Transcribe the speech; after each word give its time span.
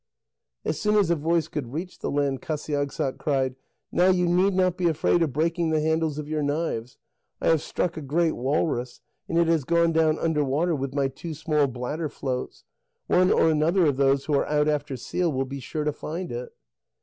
As 0.65 0.81
soon 0.81 0.95
as 0.95 1.11
a 1.11 1.15
voice 1.15 1.47
could 1.47 1.71
reach 1.73 1.99
the 1.99 2.09
land, 2.09 2.41
Qasiagssaq 2.41 3.19
cried: 3.19 3.55
"Now 3.91 4.07
you 4.09 4.25
need 4.25 4.55
not 4.55 4.75
be 4.75 4.87
afraid 4.87 5.21
of 5.21 5.31
breaking 5.31 5.69
the 5.69 5.79
handles 5.79 6.17
of 6.17 6.27
your 6.27 6.41
knives; 6.41 6.97
I 7.39 7.49
have 7.49 7.61
struck 7.61 7.97
a 7.97 8.01
great 8.01 8.31
walrus, 8.31 8.99
and 9.29 9.37
it 9.37 9.45
has 9.47 9.63
gone 9.63 9.91
down 9.91 10.17
under 10.17 10.43
water 10.43 10.73
with 10.73 10.95
my 10.95 11.07
two 11.07 11.35
small 11.35 11.67
bladder 11.67 12.09
floats. 12.09 12.63
One 13.05 13.29
or 13.31 13.51
another 13.51 13.85
of 13.85 13.97
those 13.97 14.25
who 14.25 14.33
are 14.33 14.47
out 14.49 14.67
after 14.67 14.97
seal 14.97 15.31
will 15.31 15.45
be 15.45 15.59
sure 15.59 15.83
to 15.83 15.93
find 15.93 16.31
it." 16.31 16.49